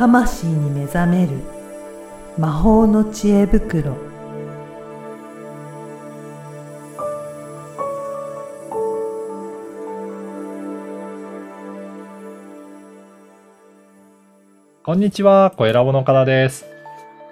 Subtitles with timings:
[0.00, 1.32] 魂に目覚める
[2.38, 3.98] 魔法の知恵袋
[14.82, 16.64] こんにちは、小ラボのからです。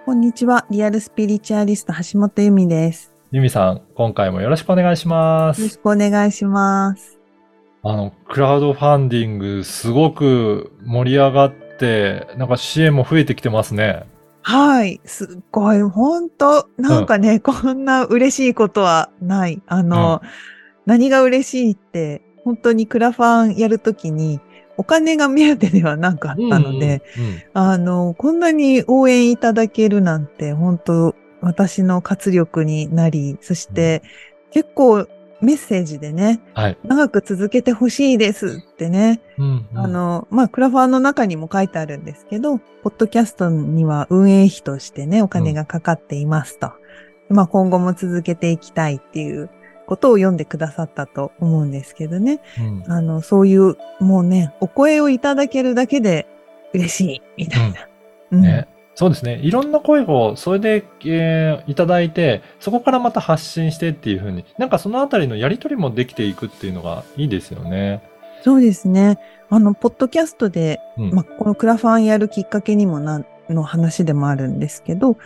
[0.05, 0.67] こんにちは。
[0.69, 3.15] リアルスピリチュアリスト橋本由美です。
[3.33, 5.63] ゆみさん、今回もよろしくお願いします。
[5.63, 7.19] よろしくお願いします。
[7.83, 14.05] あの、クラウドファンディング、すごく盛り上がって、なんか支援も増えてきてますね。
[14.43, 15.01] はい。
[15.05, 15.83] すっごい。
[15.83, 19.63] 本当なんかね、こんな嬉しいことはない。
[19.67, 20.23] あの、
[20.87, 24.41] 何が嬉しいって、本当にクラファンやるときに、
[24.79, 34.03] お金が目当てではなかったので、うんうんうんあの、こんなに応援いただけるなんて、本当私の活力になり、そして、
[34.51, 35.07] 結構
[35.41, 36.79] メッセージでね、はい。
[36.85, 46.73] 長く続けてほしいですってね、うんうんあの、まあ、クラファンの中にも書いてあるんですけど、ポッドキャストには運営費としてね、お金がかかっていますと。
[47.29, 49.51] まあ、今後も続けていきたいっていう
[49.87, 52.41] ことを読んでくださったと思うんですけどね。
[52.59, 56.27] うんあの、そういう、もうね、お声をいただけるだけで
[56.75, 57.89] 嬉しい、みたいな。
[58.33, 59.39] うんね、そうですね。
[59.45, 68.03] いろんな声を、それで、えーいただいて、そこからまた発信してっていうふうに、なんかそのあたりのやりとりもできていくっていうのがいいですよね。
[68.43, 69.21] そうですね。
[69.51, 75.17] あの、ポッドキャストで、うんまあ、このクラファンやるきっかけにもな、の話でもあるんですけど、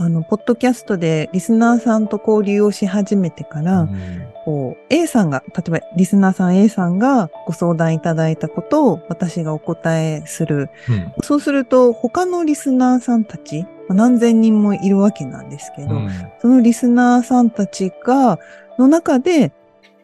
[0.00, 10.70] あの、ポッドキャストでリスナーさんと交流をし始めてから、うんこう、A さんが、例えばリスナーさん A さんがご相談いただいたことを私がお答えする。
[10.88, 16.10] うんそうすると、他のリスナーさんたち、まあ何千人もいるわけなんですけど、うん
[16.40, 18.38] そのリスナーさんたちが、
[18.78, 19.52] の中で、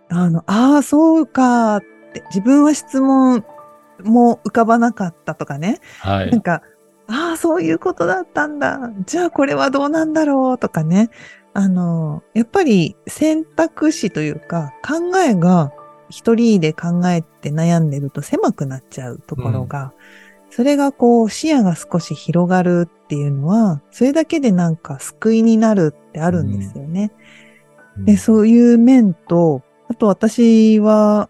[0.09, 3.45] あの、ああ、そうかって、自分は質問
[4.03, 5.79] も浮かばなかったとかね。
[6.01, 6.41] はいなん。
[6.41, 6.63] か、
[7.09, 8.91] ああ、そういうことだったんだ。
[9.07, 11.11] じゃあこれはどうなんだろうとかね。
[11.53, 15.73] あの、やっぱり選択肢というか、考えが
[16.09, 19.93] 一人で考えて悩んでると狭くなっちゃうところが、
[20.51, 27.13] それがこう視野が少し広がるっていうのは、それだけでなんか救いになるってあるんですよね。
[27.99, 31.29] で、そういう面と、あと私は、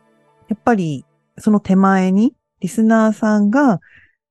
[0.48, 1.04] やっぱり
[1.38, 3.80] その手前にリスナーさんが、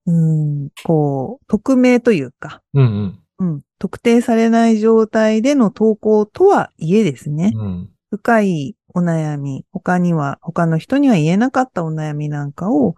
[0.05, 7.61] うん、こう、匿名というか、うんうん、特定されない状態での投稿とはいえですね、うん。
[7.61, 7.89] うん。
[8.09, 12.95] 深いお悩み、他には、他の人には言えなかったお悩みなんかを、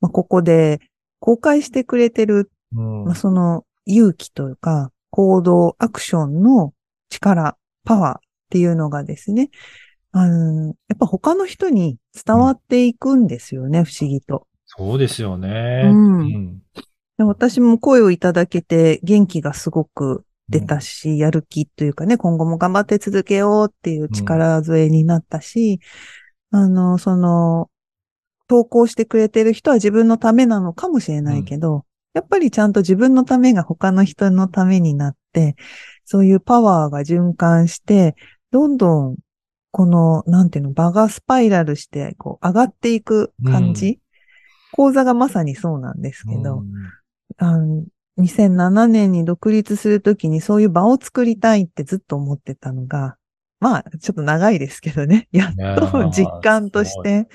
[0.00, 0.80] まあ、ここで
[1.18, 6.72] 公開してくれてる、うんまあ、その勇気というか、行動、アクションの
[7.08, 8.20] 力、パワーっ
[8.50, 9.50] ていうのがですね、
[10.12, 14.46] あの、やっぱ他の人に伝わっていくんですよね、不思議と。
[14.76, 15.82] そうですよね。
[15.84, 16.58] うん。
[17.18, 25.80] で私も声をいただけて元気がすごく出たし、やる気というかね、今後も頑張って続けようっていう力添えになったし、
[26.50, 27.70] あの、その、
[28.48, 35.56] 投稿してくれてる人は自分のためなのかもしれないけど、やっぱりちゃんと自分のためが他の人のためになって、
[36.04, 38.14] そういうパワーが循環して、
[38.50, 39.16] どんどん、
[39.70, 44.00] この、なんていうの、場がスパイラルして、こう、上がっていく感じ、
[44.72, 46.72] 講座がまさにそうなんですけど、うん
[47.38, 47.84] あの
[48.18, 53.16] 2007年に独立するときにそういう場を作りたいってずっと思ってたのが、
[53.58, 55.28] まあ、ちょっと長いですけどね。
[55.32, 57.28] やっとー実感として、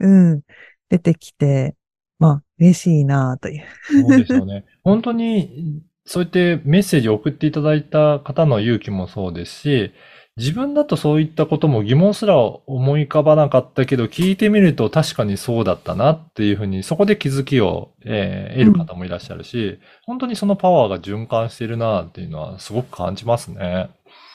[0.00, 0.40] うん、
[0.88, 1.76] 出てきて、
[2.18, 3.64] まあ、嬉しいなという。
[4.02, 4.64] そうですよね。
[4.82, 9.92] 本当に、そうやってメッセージを送っていただいた方の勇気もそうですし、
[10.36, 23.90] 自分だとそういったことも疑問すら思い浮かばなかったけど、聞いてみると確かにそうだったなっていうふうに、そこで気づきを、えー得る方もいらっしゃるし、本当にそのパワーが循環しているなっていうのはすごく感じますね。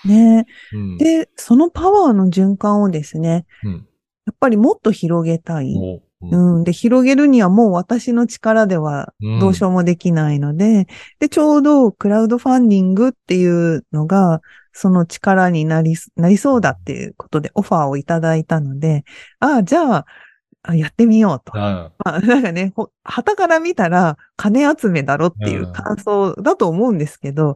[0.06, 0.98] ねうん。
[0.98, 3.88] で、そのパワーの循環をですね、うん。
[4.26, 5.74] やっぱりもっと広げたい。
[5.74, 6.64] もううんうん。
[6.64, 10.88] で、広げるにはもう私の力ではうんどうしようもできないので、
[11.20, 14.42] で、ちょうどクラウドファンディングっていうのが、
[14.78, 19.06] その力になり、なりそうだっていうことでオファーをいただいたので、
[19.40, 20.06] ああ、じゃあ、
[20.64, 21.54] あやってみようと。
[21.56, 21.62] うん。
[21.62, 27.56] まあ、 なんかね、ほ旗から見たら金集めだろっていう感想だと思うんですけど、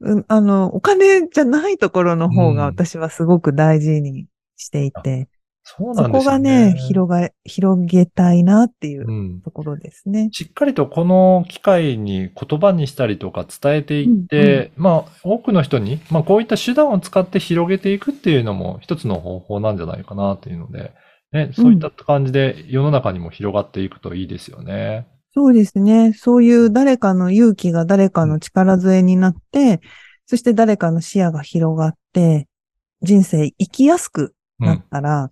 [0.00, 2.74] うん、あの、お金じゃないところの方がうん。
[2.74, 4.26] 私はすごく大事に
[4.56, 5.28] していて、
[5.68, 9.40] そうそこなんですよがね、広が、広げたいなっていううん。
[9.40, 10.28] ところですね。
[10.32, 20.92] しっかりとこの機会に言葉にしたりとか伝えていって、まあ多くの人に、まあこういった手段を使って広げていくっていうのも一つの方法なんじゃないかなっていうので、
[21.32, 25.08] ね、そういった感じで世の中にも広がっていくといいですよね。
[25.34, 26.12] そうですね。
[26.12, 29.80] そういう誰かの勇気が誰かの力添えになって、
[30.26, 32.46] そして誰かの視野が広がって、
[33.02, 34.66] 人生生きやすくうん。
[34.66, 35.30] なったら、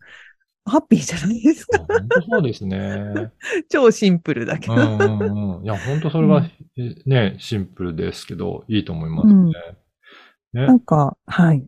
[0.66, 1.78] ハッピーじゃないですか。
[1.78, 3.30] 本当そうですね。
[3.68, 4.74] 超シンプルだけど。
[4.74, 5.64] うんうんうん。
[5.64, 9.32] いや、本当それが、うんえね、シンプルですけど、いいと思いますね。
[9.34, 11.66] うんねなんか、はい。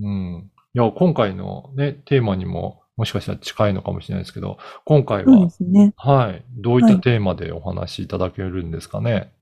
[0.00, 0.50] うん。
[0.74, 5.94] いや、今回のね、テーマにも、もしかしたら近いのかもしれないですけど、今回はね。
[5.96, 9.32] はい、どういっはいたテーマでお話しいただけるんですかね？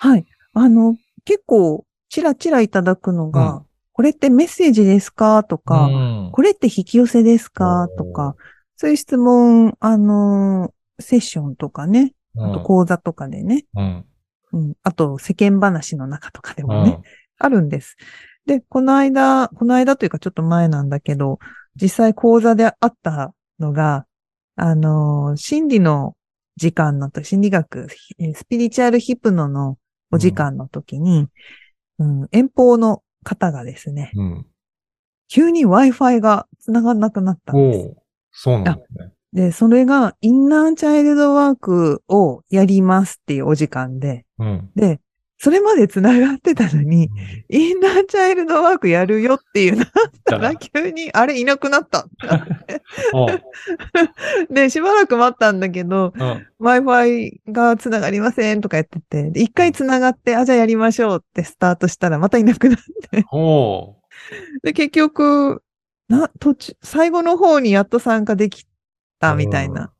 [0.00, 0.26] はい。
[0.54, 5.44] あの、結構、ちらちらいただくのが、うんこれってメッセージですか？
[5.44, 6.30] とか、うん。
[6.32, 7.88] これって引き寄せですか？
[7.98, 8.36] とか、
[8.76, 14.04] そういう質問、あの、セッションとかね、あと講座とかでね、うん。
[14.52, 16.68] うん、あと世間話の中とかでうん。
[16.68, 17.00] もね、
[17.38, 17.96] あるんです。
[18.46, 21.38] で、この間、この間というかちょっと前なんだけど、
[21.80, 24.06] 実際講座であったのが、
[24.56, 26.16] あの、心理の
[26.56, 27.86] 時間のと、心理学、
[28.18, 29.78] えースピリチュアルヒプノの
[30.10, 31.28] お時間の時に、
[31.98, 34.46] うん遠方の方がですね、うん。
[35.28, 37.86] 急に Wi-Fi が繋がんなくなったんです。
[37.86, 37.96] おう
[38.32, 39.12] そうなんですね。
[39.32, 44.70] で、それがインナーチャイルドワークをやりますっていうお時間で、うん。
[44.76, 45.00] で、
[45.42, 47.10] それまで繋がってたのに、
[47.48, 49.86] インナーチャイルドワークやるよっていうなっ
[50.24, 52.06] たら、急に、あれいなくなった。
[54.50, 56.46] で、しばらく待ったんだけど、うん。
[56.60, 62.78] Wi-Fi が繋がりませんとか言ってて、で一回繋がって、あ、じゃあやりましょうってスタートしたら、またいなくなっ
[63.10, 63.24] て。
[64.62, 65.60] で、結局、
[66.08, 68.64] な、途中、最後の方にやっと参加でき
[69.18, 69.92] たみたいな。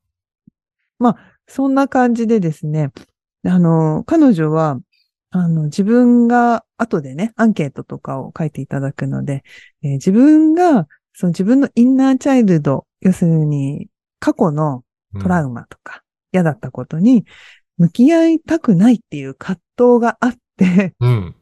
[1.01, 1.17] まあ、
[1.49, 2.93] そんな感じでですね、
[3.45, 4.79] あの、彼女は、
[5.33, 9.43] あの、自分が、後でね、アンケートとかを書いていただくので、
[9.83, 13.89] えー自分が、その自分のインナーチャイルド、要するに、
[14.21, 14.85] 過去の
[15.21, 16.03] トラウマとか、
[16.33, 17.25] 嫌だったことに、
[17.79, 21.35] 向き合いたくないっていう葛藤があって、うん。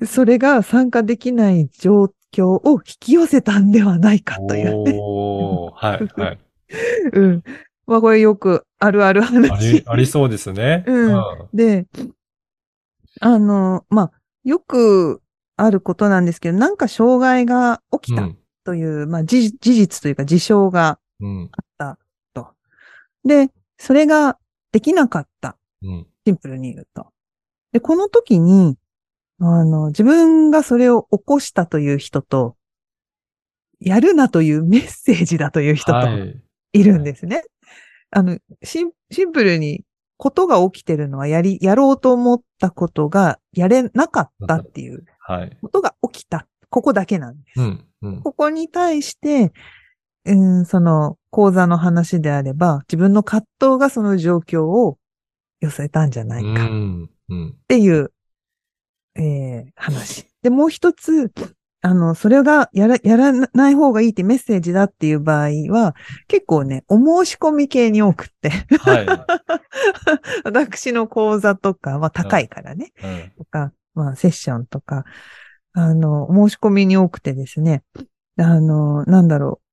[0.06, 4.98] それが参加できない状況を引き寄せたんではないかというね。
[5.00, 6.38] おーはい、はい。
[7.14, 7.42] うん。
[7.86, 9.82] まあこれよくあるあるあ話り、。
[9.86, 10.84] ありそうですね。
[10.86, 11.22] うん
[11.54, 11.86] で、
[13.20, 14.12] あの、まあ、
[14.44, 15.22] よく
[15.56, 18.38] あることなんですけど、なんか障害が起きたうん。
[18.64, 21.50] という、まあ事事実というか事象がうん。
[21.52, 21.98] あった
[22.34, 22.48] と。
[23.24, 24.38] で、それが
[24.72, 25.56] できなかった。
[25.82, 26.06] うん。
[26.26, 27.08] シンプルに言うと。
[27.72, 28.76] で、この時に、
[29.40, 32.56] あの、自分がそれを起こしたという人と、
[33.80, 36.42] やるなというメッセージだという人とはい。
[36.72, 37.44] いるんですね。
[38.10, 39.84] あの、シンシンプルに、
[40.18, 45.56] ことが起きてるのはやり、やろうと思ったことがやれなかったっていうはい。
[45.62, 46.46] ことが起きた。
[46.68, 47.60] ここだけなんです。
[47.60, 47.84] うん。
[48.02, 48.22] うん。
[48.22, 49.52] ここに対して、
[50.26, 54.98] うん、その講座の話であれば、自分の葛藤がその状況を
[55.60, 56.48] 寄せたんじゃないか。
[56.48, 57.10] うん。
[57.28, 57.48] うん。
[57.50, 58.12] っていう、
[59.16, 60.26] えー話。
[60.42, 61.32] で、もう一つ、
[61.80, 65.94] あの、それがやら、やらない方がいいってメッセージだっていう場合は、
[66.26, 69.06] 結構ね、お申し込み系に多くって、はい。
[70.44, 73.32] 私の講座とか、まあ高いからね、うん。
[73.38, 75.04] とか、まあセッションとか、
[75.72, 77.84] あの、お申し込みに多くてですね、
[78.38, 79.67] あの、なんだろう。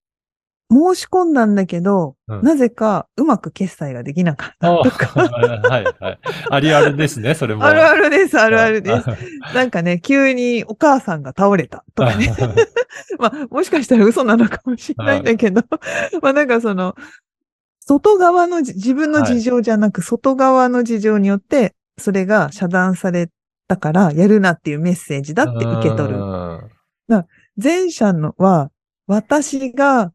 [0.72, 5.08] 申し込んだんだけど、うんなぜかうまく決済ができなかっあたとか。
[5.08, 6.20] はい、はい。
[6.50, 7.64] ありあるですね、それも。
[7.64, 9.04] あるあるです、あるあるです。
[9.04, 9.10] す。
[9.54, 12.34] なんかね、急にお母さんが倒れたとかね。
[13.20, 15.62] まあ、もしかしたら嘘なのかもしれないんだけど、
[16.22, 16.96] まあなんかその、
[17.80, 23.30] 外側のじ自分の事情じゃなく、外側の事情によって、それが遮断され
[23.68, 26.18] たから、やるなっていうメッセージだって受け取る。
[27.08, 27.26] る。
[27.62, 28.72] 前者のは、
[29.06, 30.12] 私が、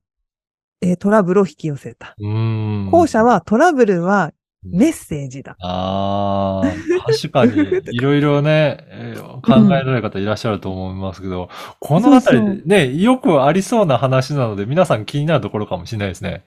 [0.81, 2.15] えートラブルを引き寄せた。
[2.19, 2.89] うん。
[2.91, 4.33] 後者は、トラブルは
[4.65, 5.57] メッセージだ。
[5.61, 7.53] ああ、確かに、
[7.93, 16.45] いろいろね、えー考えられる方いらっしゃると思いますけど、このあたりそうね、よくありそうな話なので、皆さん気になるところかもしれないですね。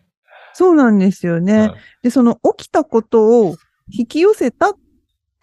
[0.54, 1.54] そうなんですよね。
[1.54, 1.74] うん
[2.04, 3.56] で、その起きたことを
[3.90, 4.78] 引き寄せたっ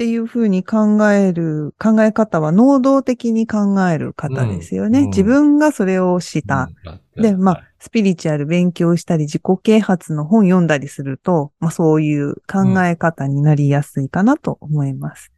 [0.01, 5.01] ていうふうに考える、考え方は能動的に考える方ですよね。
[5.01, 6.71] うんうん自分がそれをした。
[6.87, 6.91] う
[7.21, 15.33] んで、まあ、スピリチュアル勉強したり、自己啓発の本読んだりすると、まあそういう考え方になりやすいかなと思います。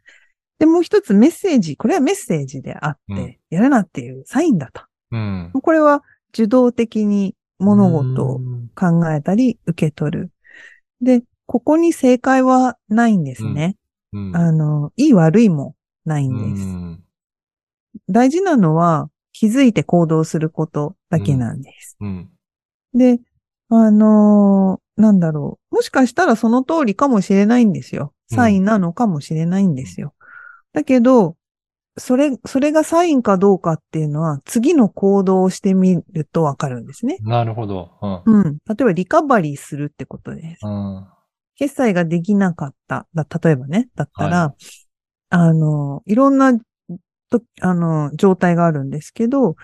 [0.61, 4.83] で、もう一つメッセージ、これはメッセージであって、うんやるなっていうサインだと。
[5.11, 5.51] うん。
[5.61, 10.31] これは受動的に物事をうん考えたり受け取る。
[11.01, 13.77] で、ここに正解はないんですね。
[14.13, 16.63] うんあの、いい悪いもないんです。
[16.63, 17.05] うん
[18.09, 21.97] 大事なのは気づいて行動することだけなんです。
[22.01, 22.31] うん。
[22.95, 23.21] で、
[23.69, 25.77] あのーなんだろう。
[25.77, 28.13] もしかしたらその通りかもしれないんですよ。
[28.31, 30.15] サインなのかもしれないんですよ。
[30.75, 31.37] だけど、
[31.99, 37.19] それ、それがサインかどうかっていうのは、次の行動をしてみるとわかるんですね。
[37.23, 38.23] なるほど。
[38.27, 38.41] うん。
[38.41, 38.59] うん。
[38.67, 40.67] 例えば、リカバリーするってことです。
[40.67, 41.07] うん。
[41.63, 43.07] 決済ができなかった。
[43.15, 44.55] だ例えばね、だったら、は
[45.31, 46.59] あの、いろんな
[47.31, 49.55] と、あの、状態があるんですけど、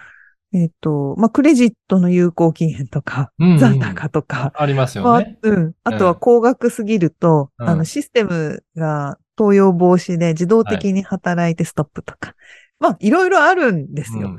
[0.52, 5.38] えっ、と、まあ、クレジットの有効期限とか、うんうん残高とか、ありますよまあね。
[5.43, 5.73] うん。
[5.83, 12.37] あとは高額すぎると、うんあの、システムが投用防止で自動的に働いてストップとか。
[12.78, 14.28] まあ、いろいろあるんですよ。
[14.28, 14.38] うん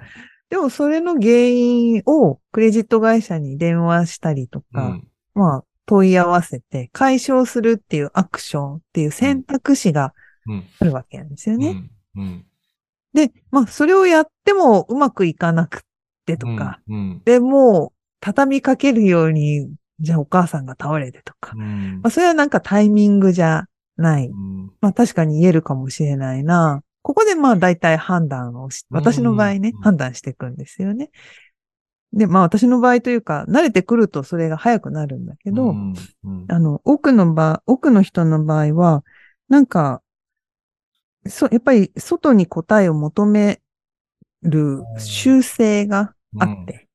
[0.49, 10.13] でも、それの原因をクレジット会社に電話したりとか、うんまあ、問い合わせて解消するっていうアクションっていう選択肢が
[10.45, 10.63] うん。
[10.79, 11.89] あるわけなんですよね。
[12.15, 12.21] うん。
[12.21, 12.45] うん。
[13.13, 15.81] で、まあ、それをやってもうまくいかなくっ
[16.25, 17.21] てとか、うん。
[17.25, 19.67] で、もう、畳みかけるように、
[19.99, 21.53] じゃあお母さんが倒れてとか。
[21.55, 23.65] うんまあ、それはなんかタイミングじゃ
[23.97, 24.27] ない。
[24.27, 26.81] うんまあ、確かに言えるかもしれないな。
[27.01, 31.09] ここでまあ大体判断をし、私の場合ねうん、判断していくんですよね。
[32.13, 39.03] で、まあ私の場合というか、慣れてくるとそれが早くなるんだけど、うんうんあの、多くの場、多くの人の場合は、
[39.49, 40.01] なんか、
[41.27, 43.61] そ、やっぱり外に答えを求め
[44.41, 46.87] る習性があって、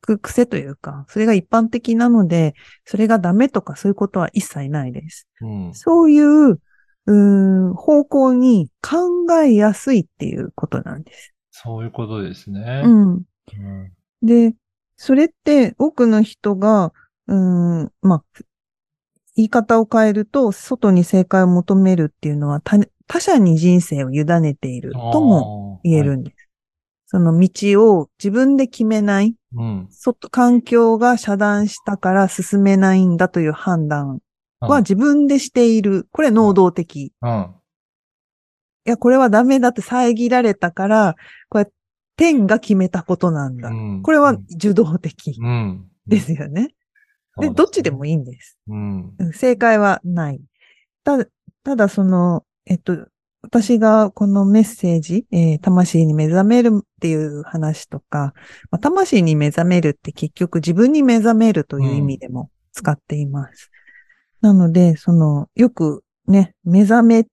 [0.00, 5.26] く癖というか、それが一般的なので、それがダメとかそういうことは一切ないです。
[5.40, 11.34] うんそういう、うーん、方向に考えやすいっていうことなんです。
[11.50, 12.82] そういうことですね。
[12.84, 13.12] うん。
[13.12, 13.22] うん
[14.22, 14.54] で、
[14.96, 16.92] それって多くの人が、
[17.26, 18.42] うーん、まあ、
[19.36, 26.36] 言い方を変えると、外に正解を求めるっていうのは他他者に人生を委ねているとも言えるんです。
[27.06, 27.50] その道
[27.96, 29.88] を自分で決めない、うん。
[29.90, 34.20] 外、環境が遮断したから進めないんだという判断
[34.60, 36.06] は自分でしている。
[36.12, 37.06] これ能動的。
[37.06, 37.54] いうん。
[38.84, 41.16] や、これはダメだって遮られたから、
[41.48, 41.68] これ
[42.20, 43.70] 天が決めたことなんだ。
[43.70, 45.86] うんこれは受動的うん。
[46.06, 46.74] ですよね。
[47.40, 48.58] で、どっちでもいいんです。
[48.68, 49.14] うん。
[49.18, 50.40] うん正解はない。
[51.02, 51.26] ただ、
[51.64, 53.06] ただその、えっと、
[53.42, 58.34] 私がこのメッセージ、えー魂に目覚めるっていう話とか、
[58.70, 63.70] まあ、魂に目覚めるって結局自分に目覚めるという意味でも使っています。
[64.42, 67.26] なので、その、よくね、目覚め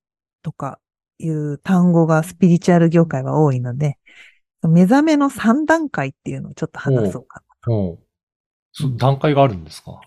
[0.44, 0.80] とか
[1.20, 3.98] いう単語がスピリチュアル業界は多いので、
[4.64, 7.74] 目覚めの3段階っていうのをちょっと話そうかな。
[7.74, 8.00] おう
[8.72, 10.00] そ段階があるんですか？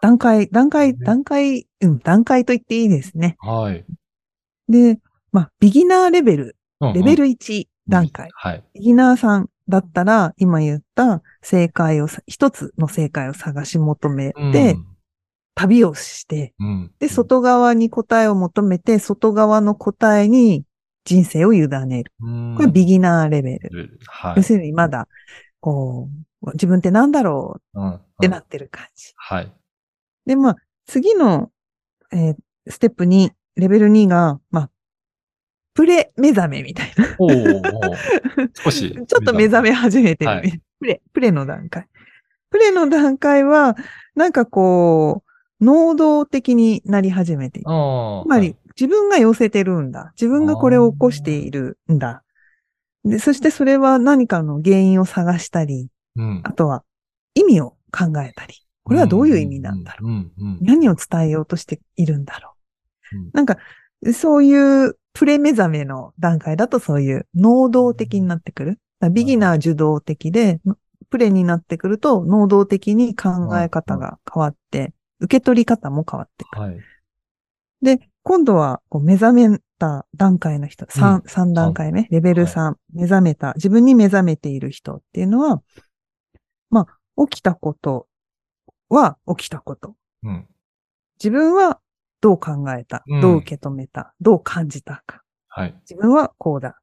[0.00, 3.36] 段階、段階、ね段階、うん、段階と言っていいですね。
[3.40, 3.84] はい。
[4.68, 5.00] で、
[5.32, 8.28] まあ、ビギナーレベル、うんうんレベル1段階。
[8.34, 8.62] はい。
[8.74, 14.76] ビギナーさんだったら、今言った正解をさ、一つの正解を探し求めて、
[15.56, 16.92] 旅をして、うん、うん。
[17.00, 20.62] で、外側に答えを求めて、外側の答えに
[21.08, 22.12] 人生を委ねる。
[22.20, 23.98] うん、これビギナーレベル。
[24.06, 24.34] はい。
[24.36, 25.08] 要するにまだ、
[25.60, 26.08] こ
[26.42, 27.80] う、自分って何だろう？
[27.80, 27.94] うん。
[27.94, 29.12] ってなってる感じ。
[29.16, 29.52] はい。
[30.26, 31.50] で、まあ、次の、
[32.12, 32.36] えー
[32.70, 34.70] ステップ2、レベル2が、まあ、
[35.72, 37.16] プレ目覚めみたいな。
[37.18, 38.92] おうお少し。
[39.08, 41.86] ちょっと目覚め始めてる、はいプレ、プレの段階。
[42.50, 43.74] プレの段階は、
[44.14, 45.24] なんかこ
[45.60, 47.70] う、能動的になり始めている。
[47.70, 48.22] ああ。
[48.24, 50.12] つまり、自分が寄せてるんだ。
[50.14, 52.22] 自分がこれを起こしているんだ。
[53.04, 56.40] で、そしてそれは何かの原因を探したり、うん。
[56.44, 56.84] あとは
[57.34, 58.54] 意味を考えたり。
[58.84, 60.30] これはどういう意味なんだろう。
[60.60, 62.54] 何を伝えようとしているんだろ
[63.12, 63.30] うんう。
[63.34, 63.58] なんか、
[64.14, 68.78] そういうプレ目覚めの段階だとそういう能動的になってくる。
[69.12, 70.60] ビギナー受動的で、
[71.10, 76.62] プレになってくると能動的に考え方が変わって、受け取り方も変わってくる。
[76.62, 76.78] はい。
[77.82, 85.62] で、今度はこう目覚めた段階の人、3、三段階目、レベル3、目覚めた、自分に目覚めている人っていうのは、
[86.68, 88.06] まあ、起きたこと
[88.90, 89.96] は起きたこと。
[90.24, 90.46] うん。
[91.18, 91.80] 自分は
[92.20, 95.22] どう考えた、うんどう受け止めた、どう感じたか。
[95.48, 95.74] はい。
[95.88, 96.78] 自分はこうだ。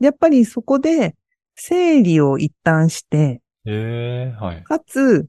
[0.00, 1.14] でやっぱりそこで
[1.56, 4.62] 整理を一旦して、ええはい。
[4.62, 5.28] かつ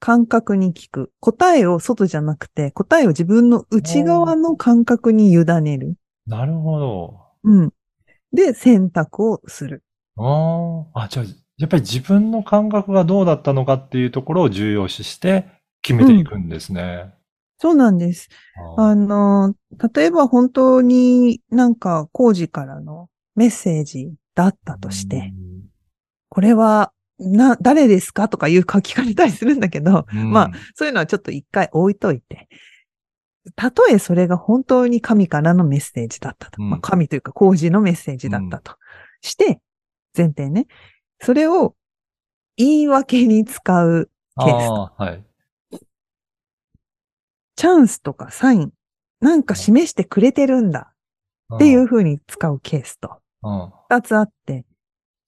[0.00, 1.12] 感覚に聞く。
[1.20, 5.94] 答えを外じゃなくて、答えを自分の内側の感覚に委ねる。
[6.26, 7.20] なるほど。
[7.44, 7.72] うん。
[8.32, 9.84] で、選択をする。
[10.16, 11.02] ああ。
[11.04, 11.26] あ、じゃあ、
[11.58, 15.46] やっぱり自分の感覚がどうだったのかっていうところを重要視して
[15.82, 17.14] 決めていくんですね。
[17.58, 18.30] そうなんです。
[18.78, 19.54] ああの、
[19.94, 25.34] 例えば本当になんか工事からのメッセージだったとして、
[26.30, 28.28] これは、な、誰ですか？
[28.28, 32.48] とかいう書きかれたりするんだけど、うんまあ、そういうのはちょっと一回置いといて。
[33.56, 36.62] たとえそれが本当に神からのメッセージだったと。
[36.62, 38.76] うんまあ、神というか、工事のメッセージだったと。
[39.22, 39.60] して、
[40.16, 40.66] 前提ね。
[41.22, 41.74] それを
[42.56, 44.92] 言い訳に使うケースと。
[44.96, 45.24] はい。
[47.56, 48.72] チャンスとかサイン、
[49.20, 50.92] なんか示してくれてるんだ
[51.54, 53.20] っていう風に使うケースと。
[53.42, 53.72] うん。
[53.88, 54.66] 二つあって、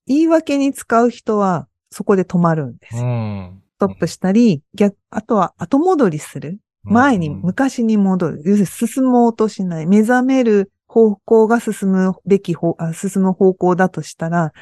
[0.06, 2.96] 言い訳に使う人はそこで止まるんです。
[2.96, 3.62] うん。
[3.76, 6.58] ストップしたり、逆、あとは後戻りする。
[6.84, 8.42] 前に、うん昔に戻る。
[8.44, 9.86] 要するに進もうとしない。
[9.86, 14.52] 目覚める方向が進むべき方、あ進む方向だとしたら、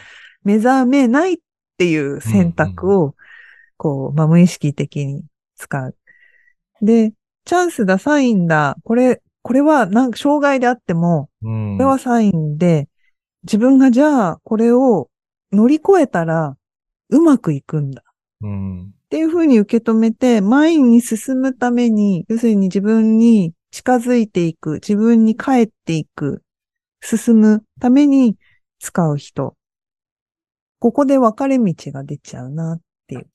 [0.45, 1.37] 目覚めないっ
[1.79, 3.15] ていう選択を、
[3.77, 5.25] こう、まあ、無意識的に
[5.57, 5.97] 使う。
[6.83, 7.13] で、
[7.45, 11.77] チャンスだ、サインだ、これ、これはなんか障害であっても、うん。
[11.79, 12.89] これはサインで、
[13.45, 15.09] 自分がじゃあこれを
[15.53, 16.57] 乗り越えたら
[17.11, 18.02] うまくいくんだ。
[18.43, 18.83] うん。
[18.83, 26.43] っていうふうに受け止めて、前に進むために、要するに自分に近づいていく、自分に帰っていく、
[27.02, 28.37] 進むために
[28.79, 29.57] 使う人。
[30.79, 33.26] ここで分かれ道が出ちゃうなっていう。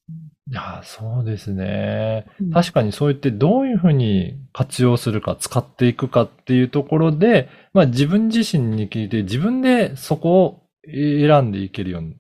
[0.50, 2.26] いや、そうですね。
[2.40, 12.16] うん確かにそう言ってどういうふうに活用するか、使っていくかっていうところで、まあ自分自身に聞いて自分でそこを選んでいけるように。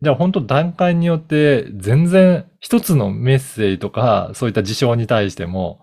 [0.00, 5.80] じゃあ本当段階によって全然一つのメッセージとかそういった事象に対しても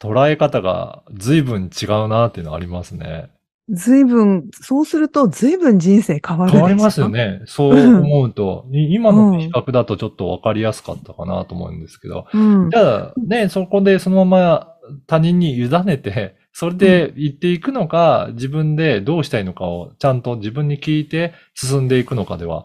[0.00, 3.30] 捉え方が随分違うなっていうのはありますね。
[3.70, 7.10] 随分、そうすると随分人生変わる変わりますよ。
[7.10, 7.42] ね。
[7.44, 8.64] そう思うと。
[8.72, 12.26] い今の比較だとちょっとわかりやすかったかなと思うんですけど。
[12.32, 12.78] うんじ。
[12.78, 14.74] ゃあ、ね、そこでそのまま
[15.06, 22.64] 他人に委ねて、それで言っていくのか、自分でどうしたいのかをちゃんと自分に聞いて進んでいくのかでは、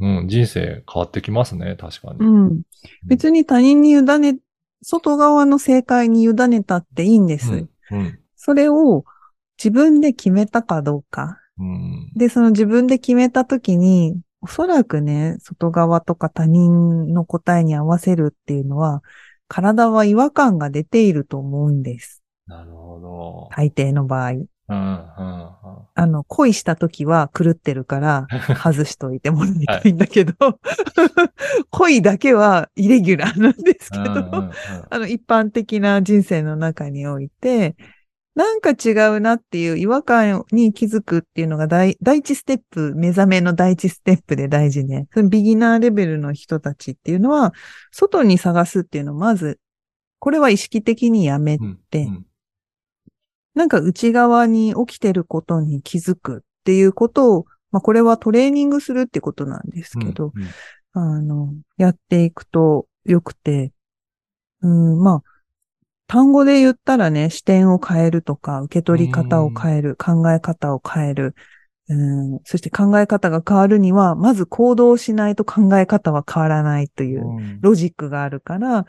[0.00, 2.18] うん、人生変わってきますね、確かに。
[2.20, 2.62] うん。
[3.06, 4.38] 別に他人に委ね、
[4.82, 7.52] 外側の正解に委ねたっていいんです。
[7.52, 7.68] うん。
[7.90, 8.18] うん。
[8.34, 9.04] それを
[9.62, 11.38] 自分で決めたかどうか。
[11.58, 12.10] うん。
[12.16, 19.02] で、その自分で決めたときに、おそらくね、外側とか他人の答えに合わせるっていうのは、
[19.48, 22.22] 体は違和感が出ていると思うんです。
[22.46, 23.48] なるほど。
[23.54, 24.32] 大抵の場合。
[24.70, 25.50] うん、うん、
[25.94, 28.26] あの、恋したときは狂ってるから、
[28.62, 30.32] 外しといてもらいたいんだけど、
[31.70, 34.04] 恋だけはイレギュラーなんですけうん。
[34.04, 34.50] ど、うん、うんうん
[34.88, 37.74] あの、一般的な人生の中において、
[38.36, 45.08] なんか違うなっていう違和感に気づくっていうのが第第一ステップ、目覚めの第一ステップで大事ね。
[45.12, 47.52] そのビギナーレベルの人たちっていうのは、
[47.90, 49.58] 外に探すっていうのをまず、
[50.20, 52.26] これは意識的にやめうんてうん
[53.54, 60.48] なんか内側に起きてることに気づくっていうことを、まあこれはトレーニングするってことなんですけど、うんうん。
[60.92, 63.72] あの、やっていくと良くて、
[64.62, 65.22] うん、まあ、
[66.06, 71.34] 単語で言ったらね、視点を変えるとか、受け取り方を変える、考え方を変える、
[71.88, 77.60] うん、そして考え方が変わるには、まず行動しないと考え方は変わらないといううん。
[77.60, 78.86] ロジックがあるから、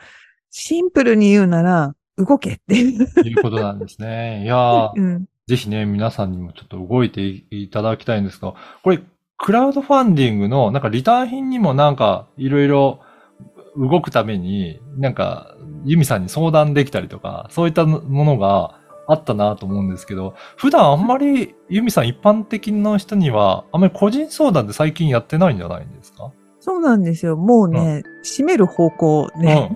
[0.49, 3.07] シンプルに言うなら、動けっていう。
[3.27, 4.43] いうことなんですね。
[4.43, 8.99] いやー、うん、ぜひね、皆さんにもちょっと動いていいただきたいんですが、これ、
[9.37, 12.99] クラウドファンディングの、なんかリターン品にもなんか、いろいろ
[13.75, 26.31] 動くために、なんか、ユミさんに相談できたりとか、そういったものがあったなと思うんですけど、普段あんまりユミさん一般的な人には、あんまり個人相談って最近やってないんじゃないんですか？
[26.59, 27.35] そうなんですよ。
[27.35, 29.41] もうね、閉める方向うん。
[29.41, 29.75] ね、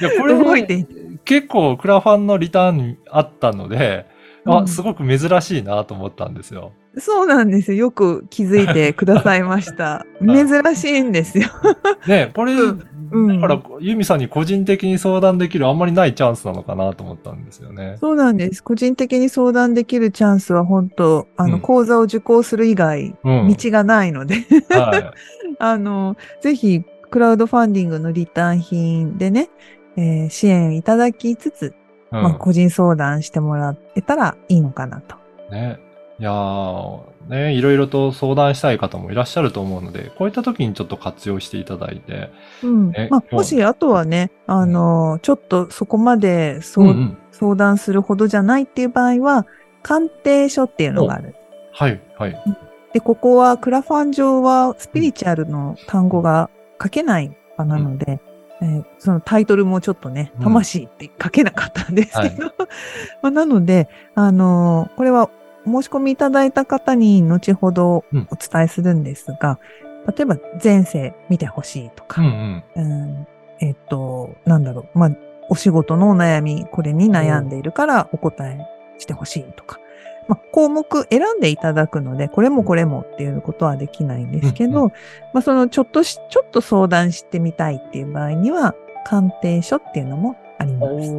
[0.00, 0.86] いや、これ、動いてい
[1.24, 4.06] 結構クラファンのリターンにあったので、
[4.44, 6.72] あ、うんすごく珍しいなと思ったんですよ。
[6.98, 7.78] そうなんですよ。
[7.78, 10.04] よく気づいてくださいました。
[10.20, 11.48] 珍しいんですよ。
[12.06, 12.82] ねこれ、うん
[13.12, 17.98] うんだから、ユミさんに個人的に相談できるあんまりないチャンスなのかなと思ったんですよね。
[18.00, 18.64] そうなんです。
[18.64, 23.48] 個人的に相談できるチャンスは本当、あの、うん講座を受講する以外、うん。
[23.48, 25.12] 道がないので、は
[25.60, 29.50] あの、ぜひ、クラウドファンディングのリターン品でね、
[29.96, 32.16] えー支援いただきつつ、い。
[32.16, 35.16] うんまあ、個人相談してもらえたらいいのかなと。
[35.50, 35.78] ね。
[36.18, 42.30] いやー、ね、いろいろと相談したい方もいらっしゃると思うので、こういった時にちょっと活用していただいて。
[42.62, 43.08] うんえ。
[43.10, 49.46] まあ、もし、あとはね、あの、ちょっとそこまでうんうん相談するほどじゃないっていう場合は、
[49.82, 51.34] 鑑定書っていうのがある。
[51.72, 52.36] はい、はい。
[52.92, 56.50] で、ここはクラファン上はスピリチュアルの単語が
[56.80, 58.20] 書けない場なので、
[58.62, 62.52] えーそのタイトルもちょっとね、うん魂って書けなかったんですけど、
[63.20, 65.28] まあなので、あのーこれは
[65.64, 69.58] 申し込みいただいた方に後ほどうんお伝えするんですが、
[70.06, 72.84] 例えば前世見てほしいとか、うんうん。
[72.84, 73.26] うん
[73.60, 75.10] えっと、なんだろう、まあ、
[75.48, 78.58] お仕事のお悩み、これに悩んでいるからお答え
[78.98, 79.78] してほしいとか。
[80.32, 84.92] まあ、項目選んでいただくので、これもこれもっていうことはできないんですけど、うん
[85.34, 91.12] まあ、そのちょっとし、ちょっと相談してみたいっていう場合には、鑑定書っていうのもあります。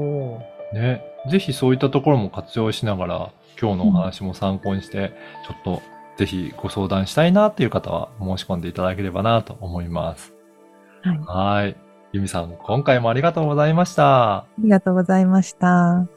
[0.73, 1.04] ね。
[1.30, 3.30] ぜひそういったところも活用しながら、
[3.62, 5.12] 今日のお話も参考にして、
[5.47, 5.82] ちょっと
[6.17, 10.34] ぜひご相談したいなっていう方は申し込んでいただければなと思います。
[11.04, 11.19] はい。
[11.19, 11.76] はい。
[12.13, 14.38] ゆみさん、今回もありがとうございました。
[14.38, 16.08] ありがとうございました。